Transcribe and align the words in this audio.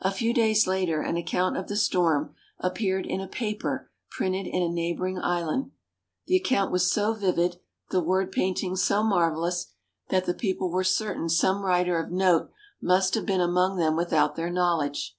A 0.00 0.10
few 0.10 0.32
days 0.32 0.66
later, 0.66 1.02
an 1.02 1.18
account 1.18 1.58
of 1.58 1.68
the 1.68 1.76
storm 1.76 2.34
appeared 2.58 3.04
in 3.04 3.20
a 3.20 3.28
paper 3.28 3.90
printed 4.10 4.46
in 4.46 4.62
a 4.62 4.68
neighbouring 4.72 5.18
island. 5.18 5.72
The 6.26 6.36
account 6.38 6.72
was 6.72 6.90
so 6.90 7.12
vivid, 7.12 7.58
the 7.90 8.00
word 8.00 8.32
painting 8.32 8.76
so 8.76 9.02
marvellous, 9.02 9.66
that 10.08 10.24
the 10.24 10.32
people 10.32 10.70
were 10.70 10.84
certain 10.84 11.28
some 11.28 11.62
writer 11.66 12.02
of 12.02 12.10
note 12.10 12.50
must 12.80 13.12
have 13.12 13.26
been 13.26 13.42
among 13.42 13.76
them 13.76 13.94
without 13.94 14.36
their 14.36 14.48
knowledge. 14.48 15.18